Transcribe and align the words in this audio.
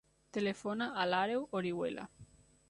Telefona 0.37 0.87
a 1.03 1.05
l'Àreu 1.11 1.45
Orihuela. 1.61 2.09